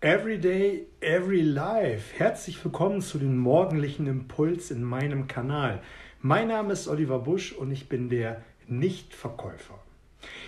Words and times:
Every 0.00 0.38
day, 0.38 0.86
every 1.00 1.40
life. 1.40 2.16
Herzlich 2.16 2.64
willkommen 2.64 3.02
zu 3.02 3.18
den 3.18 3.36
morgendlichen 3.36 4.06
Impuls 4.06 4.70
in 4.70 4.84
meinem 4.84 5.26
Kanal. 5.26 5.82
Mein 6.20 6.46
Name 6.46 6.72
ist 6.72 6.86
Oliver 6.86 7.18
Busch 7.18 7.52
und 7.52 7.72
ich 7.72 7.88
bin 7.88 8.08
der 8.08 8.44
Nichtverkäufer. 8.68 9.76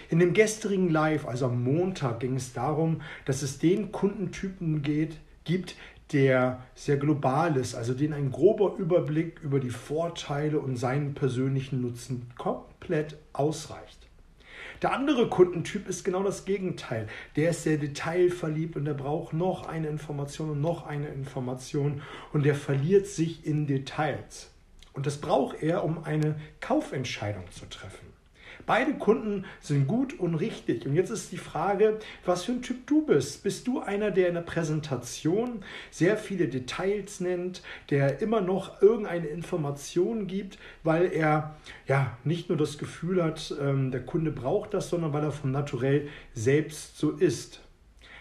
In 0.08 0.20
dem 0.20 0.34
gestrigen 0.34 0.88
Live, 0.88 1.26
also 1.26 1.46
am 1.46 1.64
Montag, 1.64 2.20
ging 2.20 2.36
es 2.36 2.52
darum, 2.52 3.02
dass 3.24 3.42
es 3.42 3.58
den 3.58 3.90
Kundentypen 3.90 4.82
geht, 4.82 5.16
gibt, 5.42 5.74
der 6.12 6.62
sehr 6.76 6.98
global 6.98 7.56
ist, 7.56 7.74
also 7.74 7.92
den 7.92 8.12
ein 8.12 8.30
grober 8.30 8.76
Überblick 8.78 9.40
über 9.40 9.58
die 9.58 9.70
Vorteile 9.70 10.60
und 10.60 10.76
seinen 10.76 11.14
persönlichen 11.14 11.80
Nutzen 11.80 12.30
komplett 12.38 13.16
ausreicht. 13.32 14.09
Der 14.82 14.92
andere 14.92 15.28
Kundentyp 15.28 15.88
ist 15.88 16.04
genau 16.04 16.22
das 16.22 16.46
Gegenteil. 16.46 17.06
Der 17.36 17.50
ist 17.50 17.64
sehr 17.64 17.76
detailverliebt 17.76 18.76
und 18.76 18.86
der 18.86 18.94
braucht 18.94 19.34
noch 19.34 19.66
eine 19.66 19.88
Information 19.88 20.50
und 20.50 20.60
noch 20.60 20.86
eine 20.86 21.08
Information 21.08 22.02
und 22.32 22.44
der 22.44 22.54
verliert 22.54 23.06
sich 23.06 23.46
in 23.46 23.66
Details. 23.66 24.50
Und 24.92 25.06
das 25.06 25.18
braucht 25.18 25.62
er, 25.62 25.84
um 25.84 26.04
eine 26.04 26.40
Kaufentscheidung 26.60 27.44
zu 27.50 27.66
treffen. 27.66 28.19
Beide 28.66 28.94
Kunden 28.94 29.44
sind 29.60 29.86
gut 29.86 30.18
und 30.18 30.34
richtig. 30.34 30.86
Und 30.86 30.94
jetzt 30.94 31.10
ist 31.10 31.32
die 31.32 31.38
Frage, 31.38 31.98
was 32.24 32.44
für 32.44 32.52
ein 32.52 32.62
Typ 32.62 32.86
du 32.86 33.04
bist. 33.04 33.42
Bist 33.42 33.66
du 33.66 33.80
einer, 33.80 34.10
der 34.10 34.28
in 34.28 34.34
der 34.34 34.42
Präsentation 34.42 35.62
sehr 35.90 36.16
viele 36.16 36.48
Details 36.48 37.20
nennt, 37.20 37.62
der 37.90 38.20
immer 38.20 38.40
noch 38.40 38.82
irgendeine 38.82 39.26
Information 39.26 40.26
gibt, 40.26 40.58
weil 40.82 41.12
er 41.12 41.56
ja 41.86 42.16
nicht 42.24 42.48
nur 42.48 42.58
das 42.58 42.78
Gefühl 42.78 43.22
hat, 43.22 43.54
ähm, 43.60 43.90
der 43.90 44.04
Kunde 44.04 44.30
braucht 44.30 44.74
das, 44.74 44.90
sondern 44.90 45.12
weil 45.12 45.24
er 45.24 45.32
vom 45.32 45.50
Naturell 45.50 46.08
selbst 46.34 46.98
so 46.98 47.10
ist? 47.10 47.60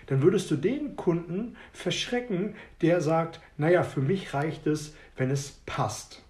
Dann 0.08 0.24
würdest 0.24 0.50
du 0.50 0.56
den 0.56 0.96
Kunden 0.96 1.56
verschrecken, 1.72 2.56
der 2.82 3.00
sagt, 3.00 3.42
naja, 3.58 3.84
für 3.84 4.02
mich 4.02 4.34
reicht 4.34 4.66
es, 4.66 4.96
wenn 5.16 5.30
es 5.30 5.62
passt. 5.68 6.24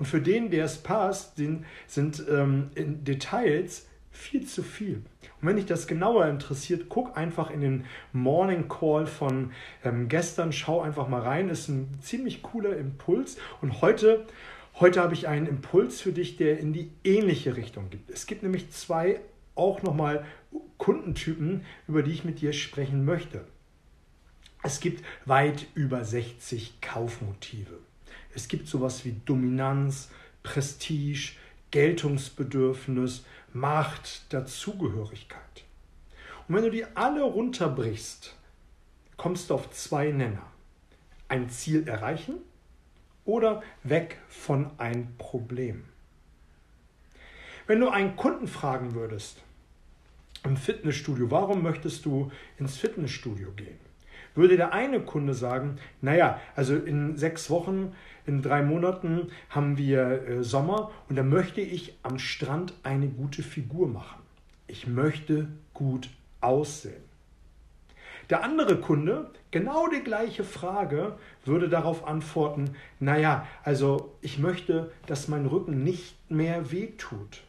Und 0.00 0.06
für 0.06 0.22
den, 0.22 0.50
der 0.50 0.64
es 0.64 0.78
passt, 0.78 1.36
sind, 1.36 1.66
sind 1.86 2.24
ähm, 2.30 2.70
Details 2.74 3.86
viel 4.10 4.46
zu 4.46 4.62
viel. 4.62 5.02
Und 5.40 5.48
wenn 5.48 5.56
dich 5.56 5.66
das 5.66 5.86
genauer 5.86 6.26
interessiert, 6.26 6.86
guck 6.88 7.18
einfach 7.18 7.50
in 7.50 7.60
den 7.60 7.84
Morning 8.14 8.66
Call 8.66 9.06
von 9.06 9.52
ähm, 9.84 10.08
gestern, 10.08 10.52
schau 10.52 10.80
einfach 10.80 11.06
mal 11.06 11.20
rein. 11.20 11.50
Ist 11.50 11.68
ein 11.68 11.98
ziemlich 12.00 12.42
cooler 12.42 12.78
Impuls. 12.78 13.36
Und 13.60 13.82
heute, 13.82 14.24
heute 14.80 15.02
habe 15.02 15.12
ich 15.12 15.28
einen 15.28 15.46
Impuls 15.46 16.00
für 16.00 16.12
dich, 16.12 16.38
der 16.38 16.58
in 16.58 16.72
die 16.72 16.90
ähnliche 17.04 17.56
Richtung 17.56 17.90
gibt. 17.90 18.10
Es 18.10 18.26
gibt 18.26 18.42
nämlich 18.42 18.70
zwei 18.70 19.20
auch 19.54 19.82
nochmal 19.82 20.24
Kundentypen, 20.78 21.66
über 21.86 22.02
die 22.02 22.12
ich 22.12 22.24
mit 22.24 22.40
dir 22.40 22.54
sprechen 22.54 23.04
möchte. 23.04 23.44
Es 24.62 24.80
gibt 24.80 25.04
weit 25.26 25.66
über 25.74 26.06
60 26.06 26.80
Kaufmotive. 26.80 27.89
Es 28.34 28.48
gibt 28.48 28.68
sowas 28.68 29.04
wie 29.04 29.20
Dominanz, 29.24 30.10
Prestige, 30.42 31.32
Geltungsbedürfnis, 31.70 33.24
Macht, 33.52 34.32
Dazugehörigkeit. 34.32 35.64
Und 36.48 36.56
wenn 36.56 36.64
du 36.64 36.70
die 36.70 36.84
alle 36.96 37.22
runterbrichst, 37.22 38.34
kommst 39.16 39.50
du 39.50 39.54
auf 39.54 39.70
zwei 39.70 40.10
Nenner. 40.10 40.46
Ein 41.28 41.50
Ziel 41.50 41.86
erreichen 41.86 42.38
oder 43.24 43.62
weg 43.82 44.18
von 44.28 44.70
ein 44.78 45.14
Problem. 45.18 45.84
Wenn 47.66 47.80
du 47.80 47.88
einen 47.88 48.16
Kunden 48.16 48.48
fragen 48.48 48.94
würdest 48.94 49.42
im 50.42 50.56
Fitnessstudio, 50.56 51.30
warum 51.30 51.62
möchtest 51.62 52.04
du 52.04 52.32
ins 52.58 52.76
Fitnessstudio 52.76 53.52
gehen? 53.52 53.89
Würde 54.34 54.56
der 54.56 54.72
eine 54.72 55.00
Kunde 55.00 55.34
sagen, 55.34 55.76
naja, 56.00 56.40
also 56.54 56.76
in 56.76 57.16
sechs 57.16 57.50
Wochen, 57.50 57.94
in 58.26 58.42
drei 58.42 58.62
Monaten 58.62 59.30
haben 59.48 59.76
wir 59.76 60.28
äh, 60.28 60.44
Sommer 60.44 60.90
und 61.08 61.16
da 61.16 61.22
möchte 61.22 61.60
ich 61.60 61.98
am 62.02 62.18
Strand 62.18 62.74
eine 62.82 63.08
gute 63.08 63.42
Figur 63.42 63.88
machen. 63.88 64.22
Ich 64.66 64.86
möchte 64.86 65.48
gut 65.74 66.08
aussehen. 66.40 67.02
Der 68.30 68.44
andere 68.44 68.76
Kunde, 68.76 69.30
genau 69.50 69.88
die 69.88 70.04
gleiche 70.04 70.44
Frage, 70.44 71.16
würde 71.44 71.68
darauf 71.68 72.06
antworten, 72.06 72.76
naja, 73.00 73.44
also 73.64 74.14
ich 74.20 74.38
möchte, 74.38 74.92
dass 75.06 75.26
mein 75.26 75.46
Rücken 75.46 75.82
nicht 75.82 76.14
mehr 76.30 76.70
wehtut. 76.70 77.42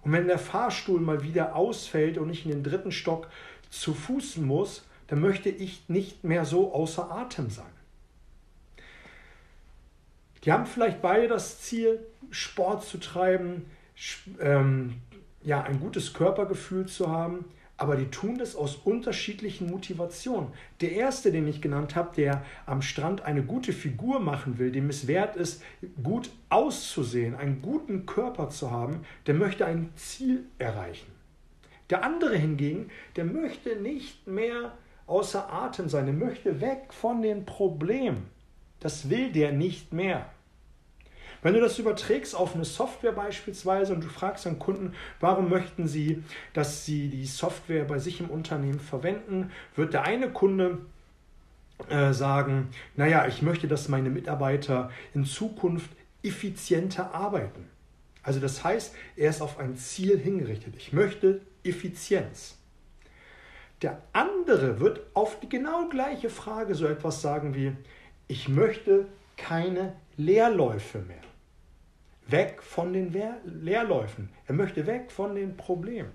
Und 0.00 0.12
wenn 0.12 0.26
der 0.26 0.38
Fahrstuhl 0.38 1.00
mal 1.00 1.22
wieder 1.22 1.54
ausfällt 1.54 2.16
und 2.16 2.30
ich 2.30 2.46
in 2.46 2.52
den 2.52 2.62
dritten 2.62 2.92
Stock 2.92 3.28
zu 3.68 3.92
Fuß 3.92 4.38
muss, 4.38 4.86
dann 5.06 5.20
möchte 5.20 5.48
ich 5.48 5.88
nicht 5.88 6.24
mehr 6.24 6.44
so 6.44 6.72
außer 6.72 7.10
Atem 7.10 7.50
sein. 7.50 7.66
Die 10.44 10.52
haben 10.52 10.66
vielleicht 10.66 11.00
beide 11.00 11.28
das 11.28 11.60
Ziel, 11.60 12.00
Sport 12.30 12.84
zu 12.84 12.98
treiben, 12.98 13.66
ähm, 14.40 14.94
ja, 15.42 15.62
ein 15.62 15.80
gutes 15.80 16.12
Körpergefühl 16.12 16.86
zu 16.86 17.10
haben, 17.10 17.44
aber 17.76 17.96
die 17.96 18.10
tun 18.10 18.38
das 18.38 18.54
aus 18.54 18.76
unterschiedlichen 18.76 19.68
Motivationen. 19.68 20.50
Der 20.80 20.92
erste, 20.92 21.32
den 21.32 21.48
ich 21.48 21.60
genannt 21.60 21.96
habe, 21.96 22.14
der 22.14 22.44
am 22.66 22.82
Strand 22.82 23.22
eine 23.22 23.42
gute 23.42 23.72
Figur 23.72 24.20
machen 24.20 24.58
will, 24.58 24.70
dem 24.70 24.88
es 24.88 25.06
wert 25.06 25.34
ist, 25.36 25.62
gut 26.02 26.30
auszusehen, 26.50 27.34
einen 27.34 27.62
guten 27.62 28.06
Körper 28.06 28.48
zu 28.50 28.70
haben, 28.70 29.04
der 29.26 29.34
möchte 29.34 29.66
ein 29.66 29.90
Ziel 29.96 30.44
erreichen. 30.58 31.10
Der 31.90 32.04
andere 32.04 32.36
hingegen, 32.36 32.90
der 33.16 33.24
möchte 33.24 33.76
nicht 33.76 34.26
mehr 34.26 34.72
außer 35.06 35.52
Atem 35.52 35.88
sein. 35.88 36.06
Er 36.06 36.12
möchte 36.12 36.60
weg 36.60 36.92
von 36.92 37.22
den 37.22 37.44
Problemen. 37.44 38.28
Das 38.80 39.10
will 39.10 39.32
der 39.32 39.52
nicht 39.52 39.92
mehr. 39.92 40.26
Wenn 41.42 41.54
du 41.54 41.60
das 41.60 41.78
überträgst 41.78 42.34
auf 42.34 42.54
eine 42.54 42.64
Software 42.64 43.12
beispielsweise 43.12 43.92
und 43.92 44.02
du 44.02 44.08
fragst 44.08 44.46
einen 44.46 44.58
Kunden, 44.58 44.94
warum 45.20 45.50
möchten 45.50 45.86
sie, 45.86 46.24
dass 46.54 46.86
sie 46.86 47.08
die 47.08 47.26
Software 47.26 47.84
bei 47.84 47.98
sich 47.98 48.20
im 48.20 48.30
Unternehmen 48.30 48.80
verwenden, 48.80 49.50
wird 49.76 49.92
der 49.92 50.04
eine 50.04 50.30
Kunde 50.30 50.78
äh, 51.90 52.14
sagen, 52.14 52.68
naja, 52.96 53.26
ich 53.26 53.42
möchte, 53.42 53.68
dass 53.68 53.88
meine 53.88 54.08
Mitarbeiter 54.08 54.90
in 55.12 55.26
Zukunft 55.26 55.90
effizienter 56.22 57.14
arbeiten. 57.14 57.68
Also 58.22 58.40
das 58.40 58.64
heißt, 58.64 58.94
er 59.16 59.28
ist 59.28 59.42
auf 59.42 59.58
ein 59.58 59.76
Ziel 59.76 60.18
hingerichtet. 60.18 60.74
Ich 60.78 60.94
möchte 60.94 61.42
Effizienz. 61.62 62.58
Der 63.82 64.02
andere 64.12 64.80
wird 64.80 65.00
auf 65.14 65.40
die 65.40 65.48
genau 65.48 65.88
gleiche 65.88 66.30
Frage 66.30 66.74
so 66.74 66.86
etwas 66.86 67.20
sagen 67.20 67.54
wie, 67.54 67.76
ich 68.28 68.48
möchte 68.48 69.06
keine 69.36 69.94
Leerläufe 70.16 70.98
mehr. 71.00 71.22
Weg 72.26 72.62
von 72.62 72.92
den 72.92 73.12
Leerläufen. 73.44 74.30
Er 74.46 74.54
möchte 74.54 74.86
weg 74.86 75.10
von 75.10 75.34
den 75.34 75.56
Problemen. 75.56 76.12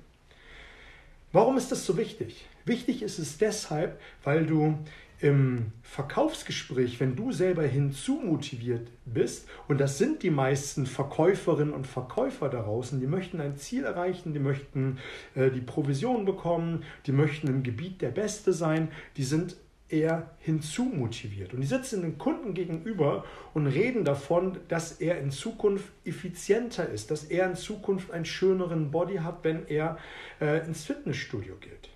Warum 1.32 1.58
ist 1.58 1.72
das 1.72 1.86
so 1.86 1.98
wichtig? 1.98 2.46
Wichtig 2.66 3.02
ist 3.04 3.20
es 3.20 3.38
deshalb, 3.38 4.00
weil 4.24 4.46
du 4.46 4.78
im 5.22 5.74
Verkaufsgespräch, 5.84 7.00
wenn 7.00 7.16
du 7.16 7.32
selber 7.32 7.64
hinzumotiviert 7.64 8.88
bist, 9.06 9.48
und 9.68 9.80
das 9.80 9.98
sind 9.98 10.24
die 10.24 10.30
meisten 10.30 10.86
Verkäuferinnen 10.86 11.74
und 11.74 11.88
Verkäufer 11.88 12.50
da 12.50 12.62
draußen, 12.62 13.00
die 13.00 13.08
möchten 13.08 13.42
ein 13.42 13.58
Ziel 13.58 13.84
erreichen, 13.84 14.34
die 14.34 14.40
möchten 14.40 14.98
äh, 15.36 15.52
die 15.52 15.62
Provision 15.62 16.26
bekommen, 16.26 16.84
die 17.06 17.12
möchten 17.12 17.48
im 17.48 17.64
Gebiet 17.64 18.02
der 18.02 18.12
Beste 18.12 18.54
sein, 18.54 18.90
die 19.18 19.24
sind 19.24 19.58
eher 19.90 20.30
hinzumotiviert. 20.40 21.54
Und 21.54 21.62
die 21.62 21.68
sitzen 21.68 22.02
den 22.02 22.18
Kunden 22.18 22.54
gegenüber 22.54 23.26
und 23.54 23.68
reden 23.68 24.06
davon, 24.06 24.58
dass 24.68 24.94
er 24.94 25.20
in 25.20 25.32
Zukunft 25.32 25.88
effizienter 26.06 26.88
ist, 26.88 27.12
dass 27.12 27.26
er 27.26 27.48
in 27.48 27.56
Zukunft 27.56 28.12
einen 28.12 28.26
schöneren 28.26 28.92
Body 28.92 29.18
hat, 29.18 29.44
wenn 29.44 29.68
er 29.68 29.98
äh, 30.40 30.66
ins 30.66 30.86
Fitnessstudio 30.86 31.56
geht. 31.60 31.90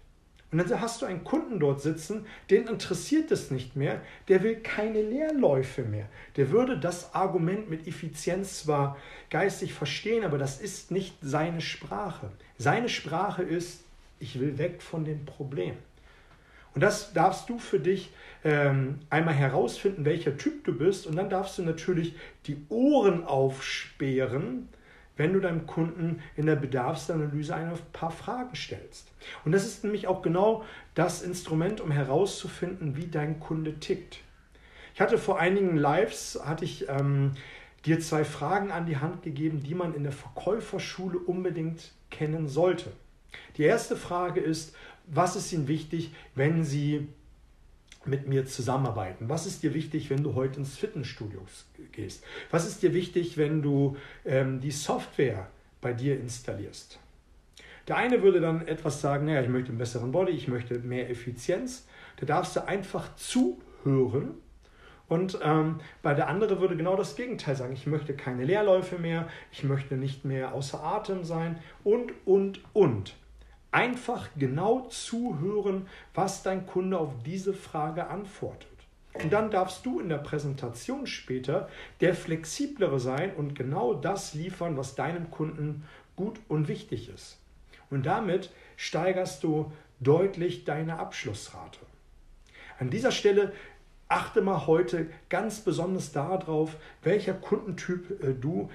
Und 0.53 0.59
dann 0.59 0.81
hast 0.81 1.01
du 1.01 1.07
einen 1.07 1.23
Kunden 1.23 1.59
dort 1.59 1.81
sitzen, 1.81 2.27
den 2.51 2.67
interessiert 2.67 3.31
es 3.31 3.49
nicht 3.49 3.75
mehr, 3.75 4.01
der 4.27 4.43
will 4.43 4.57
keine 4.57 5.01
Leerläufe 5.01 5.81
mehr. 5.81 6.07
Der 6.35 6.51
würde 6.51 6.77
das 6.77 7.15
Argument 7.15 7.71
mit 7.71 7.87
Effizienz 7.87 8.59
zwar 8.59 8.97
geistig 9.31 9.73
verstehen, 9.73 10.23
aber 10.23 10.37
das 10.37 10.61
ist 10.61 10.91
nicht 10.91 11.15
seine 11.23 11.59
Sprache. 11.59 12.29
Seine 12.59 12.87
Sprache 12.87 13.41
ist, 13.41 13.83
ich 14.19 14.39
will 14.39 14.59
weg 14.59 14.83
von 14.83 15.05
dem 15.05 15.25
Problem. 15.25 15.73
Und 16.73 16.81
das 16.81 17.13
darfst 17.13 17.49
du 17.49 17.59
für 17.59 17.79
dich 17.79 18.11
ähm, 18.43 18.99
einmal 19.09 19.33
herausfinden, 19.33 20.05
welcher 20.05 20.37
Typ 20.37 20.63
du 20.63 20.77
bist. 20.77 21.07
Und 21.07 21.15
dann 21.15 21.29
darfst 21.29 21.57
du 21.57 21.63
natürlich 21.63 22.15
die 22.45 22.57
Ohren 22.69 23.23
aufsperren, 23.25 24.69
wenn 25.15 25.33
du 25.33 25.39
deinem 25.39 25.67
Kunden 25.67 26.21
in 26.35 26.47
der 26.47 26.55
Bedarfsanalyse 26.55 27.55
ein 27.55 27.71
paar 27.91 28.11
Fragen 28.11 28.55
stellst. 28.55 29.11
Und 29.45 29.51
das 29.51 29.65
ist 29.65 29.83
nämlich 29.83 30.07
auch 30.07 30.23
genau 30.23 30.63
das 30.95 31.21
Instrument, 31.21 31.81
um 31.81 31.91
herauszufinden, 31.91 32.97
wie 32.97 33.07
dein 33.07 33.39
Kunde 33.39 33.79
tickt. 33.79 34.19
Ich 34.95 35.01
hatte 35.01 35.17
vor 35.17 35.39
einigen 35.39 35.77
Lives, 35.77 36.39
hatte 36.43 36.65
ich 36.65 36.87
ähm, 36.89 37.33
dir 37.85 37.99
zwei 37.99 38.23
Fragen 38.23 38.71
an 38.71 38.85
die 38.85 38.97
Hand 38.97 39.23
gegeben, 39.23 39.61
die 39.61 39.75
man 39.75 39.93
in 39.93 40.03
der 40.03 40.11
Verkäuferschule 40.11 41.19
unbedingt 41.19 41.91
kennen 42.09 42.47
sollte. 42.47 42.91
Die 43.57 43.63
erste 43.63 43.95
Frage 43.95 44.39
ist, 44.39 44.75
was 45.07 45.35
ist 45.35 45.51
Ihnen 45.51 45.67
wichtig, 45.67 46.11
wenn 46.35 46.63
Sie 46.63 47.07
mit 48.05 48.27
mir 48.27 48.45
zusammenarbeiten? 48.45 49.29
Was 49.29 49.45
ist 49.45 49.63
dir 49.63 49.73
wichtig, 49.73 50.09
wenn 50.09 50.23
du 50.23 50.35
heute 50.35 50.59
ins 50.59 50.77
Fitnessstudio 50.77 51.41
gehst? 51.91 52.23
Was 52.51 52.67
ist 52.67 52.83
dir 52.83 52.93
wichtig, 52.93 53.37
wenn 53.37 53.61
du 53.61 53.95
ähm, 54.25 54.59
die 54.59 54.71
Software 54.71 55.47
bei 55.81 55.93
dir 55.93 56.19
installierst? 56.19 56.99
Der 57.87 57.97
eine 57.97 58.21
würde 58.21 58.39
dann 58.39 58.65
etwas 58.67 59.01
sagen, 59.01 59.25
naja, 59.25 59.41
ich 59.41 59.49
möchte 59.49 59.69
einen 59.69 59.77
besseren 59.77 60.11
Body, 60.11 60.31
ich 60.31 60.47
möchte 60.47 60.79
mehr 60.79 61.09
Effizienz. 61.09 61.85
Da 62.17 62.25
darfst 62.25 62.55
du 62.55 62.65
einfach 62.65 63.15
zuhören. 63.15 64.35
Und 65.09 65.37
ähm, 65.43 65.79
bei 66.01 66.13
der 66.13 66.29
andere 66.29 66.61
würde 66.61 66.77
genau 66.77 66.95
das 66.95 67.15
Gegenteil 67.15 67.55
sagen, 67.55 67.73
ich 67.73 67.85
möchte 67.87 68.15
keine 68.15 68.45
Leerläufe 68.45 68.97
mehr, 68.97 69.27
ich 69.51 69.63
möchte 69.63 69.95
nicht 69.95 70.23
mehr 70.23 70.53
außer 70.53 70.81
Atem 70.81 71.25
sein 71.25 71.59
und, 71.83 72.13
und, 72.25 72.61
und. 72.71 73.15
Einfach 73.73 74.29
genau 74.37 74.81
zuhören, 74.81 75.87
was 76.13 76.43
dein 76.43 76.67
Kunde 76.67 76.99
auf 76.99 77.11
diese 77.25 77.55
Frage 77.55 78.05
antwortet. 78.05 78.69
Und 79.13 79.33
dann 79.33 79.49
darfst 79.49 79.83
du 79.83 79.99
in 79.99 80.09
der 80.09 80.19
Präsentation 80.19 81.07
später 81.07 81.67
der 81.99 82.13
flexiblere 82.13 82.99
sein 82.99 83.33
und 83.35 83.55
genau 83.55 83.95
das 83.95 84.35
liefern, 84.35 84.77
was 84.77 84.93
deinem 84.93 85.31
Kunden 85.31 85.85
gut 86.15 86.39
und 86.47 86.67
wichtig 86.67 87.09
ist. 87.09 87.39
Und 87.89 88.05
damit 88.05 88.51
steigerst 88.77 89.43
du 89.43 89.71
deutlich 89.99 90.65
deine 90.65 90.99
Abschlussrate. 90.99 91.79
An 92.77 92.91
dieser 92.91 93.11
Stelle 93.11 93.53
achte 94.07 94.41
mal 94.41 94.67
heute 94.67 95.07
ganz 95.29 95.61
besonders 95.61 96.11
darauf, 96.11 96.75
welcher 97.01 97.33
Kundentyp 97.33 98.23
äh, 98.23 98.33
du 98.33 98.69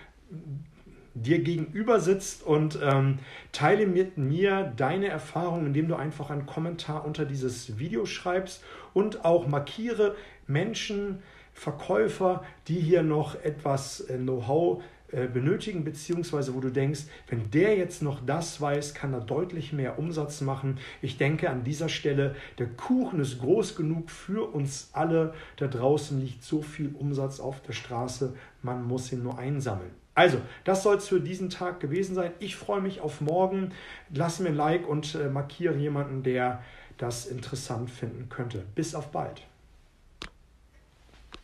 dir 1.22 1.40
gegenüber 1.40 2.00
sitzt 2.00 2.42
und 2.42 2.78
ähm, 2.82 3.18
teile 3.52 3.86
mit 3.86 4.18
mir 4.18 4.72
deine 4.76 5.08
Erfahrungen, 5.08 5.66
indem 5.66 5.88
du 5.88 5.96
einfach 5.96 6.30
einen 6.30 6.46
Kommentar 6.46 7.04
unter 7.04 7.24
dieses 7.24 7.78
Video 7.78 8.06
schreibst 8.06 8.62
und 8.94 9.24
auch 9.24 9.46
markiere 9.46 10.16
Menschen, 10.46 11.22
Verkäufer, 11.52 12.44
die 12.68 12.78
hier 12.78 13.02
noch 13.02 13.34
etwas 13.42 14.00
äh, 14.00 14.16
Know-how 14.16 14.82
benötigen, 15.10 15.84
beziehungsweise 15.84 16.54
wo 16.54 16.60
du 16.60 16.70
denkst, 16.70 17.02
wenn 17.28 17.50
der 17.50 17.76
jetzt 17.76 18.02
noch 18.02 18.20
das 18.24 18.60
weiß, 18.60 18.94
kann 18.94 19.14
er 19.14 19.20
deutlich 19.20 19.72
mehr 19.72 19.98
Umsatz 19.98 20.40
machen. 20.40 20.78
Ich 21.00 21.16
denke 21.16 21.50
an 21.50 21.64
dieser 21.64 21.88
Stelle, 21.88 22.34
der 22.58 22.66
Kuchen 22.66 23.20
ist 23.20 23.40
groß 23.40 23.76
genug 23.76 24.10
für 24.10 24.52
uns 24.52 24.90
alle. 24.92 25.34
Da 25.56 25.66
draußen 25.66 26.20
liegt 26.20 26.44
so 26.44 26.62
viel 26.62 26.94
Umsatz 26.94 27.40
auf 27.40 27.62
der 27.62 27.72
Straße, 27.72 28.34
man 28.62 28.84
muss 28.84 29.12
ihn 29.12 29.22
nur 29.22 29.38
einsammeln. 29.38 29.90
Also, 30.14 30.40
das 30.64 30.82
soll 30.82 30.96
es 30.96 31.06
für 31.06 31.20
diesen 31.20 31.48
Tag 31.48 31.78
gewesen 31.78 32.16
sein. 32.16 32.32
Ich 32.40 32.56
freue 32.56 32.80
mich 32.80 33.00
auf 33.00 33.20
morgen. 33.20 33.70
Lass 34.12 34.40
mir 34.40 34.48
ein 34.48 34.56
Like 34.56 34.88
und 34.88 35.14
äh, 35.14 35.28
markiere 35.28 35.76
jemanden, 35.76 36.24
der 36.24 36.60
das 36.96 37.26
interessant 37.26 37.88
finden 37.88 38.28
könnte. 38.28 38.64
Bis 38.74 38.96
auf 38.96 39.12
bald. 39.12 39.46